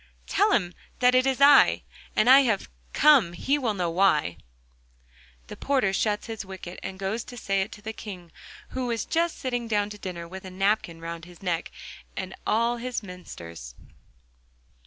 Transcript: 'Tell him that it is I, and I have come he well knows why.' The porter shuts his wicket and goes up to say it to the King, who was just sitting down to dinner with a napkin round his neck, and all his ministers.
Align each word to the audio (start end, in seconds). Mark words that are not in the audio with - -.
'Tell 0.25 0.51
him 0.51 0.73
that 0.97 1.13
it 1.13 1.27
is 1.27 1.39
I, 1.39 1.83
and 2.15 2.27
I 2.27 2.39
have 2.39 2.71
come 2.91 3.33
he 3.33 3.59
well 3.59 3.75
knows 3.75 3.93
why.' 3.93 4.37
The 5.45 5.55
porter 5.55 5.93
shuts 5.93 6.25
his 6.25 6.43
wicket 6.43 6.79
and 6.81 6.97
goes 6.97 7.21
up 7.23 7.27
to 7.27 7.37
say 7.37 7.61
it 7.61 7.71
to 7.73 7.83
the 7.83 7.93
King, 7.93 8.31
who 8.69 8.87
was 8.87 9.05
just 9.05 9.37
sitting 9.37 9.67
down 9.67 9.91
to 9.91 9.99
dinner 9.99 10.27
with 10.27 10.43
a 10.43 10.49
napkin 10.49 11.01
round 11.01 11.25
his 11.25 11.43
neck, 11.43 11.69
and 12.17 12.33
all 12.47 12.77
his 12.77 13.03
ministers. 13.03 13.75